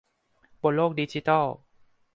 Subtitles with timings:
[0.61, 1.45] บนโลกดิจิทัล